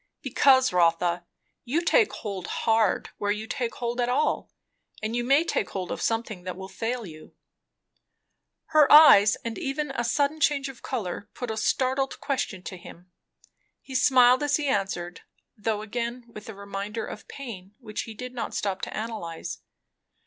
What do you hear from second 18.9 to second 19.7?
analyse.